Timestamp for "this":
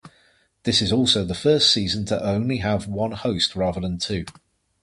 0.63-0.81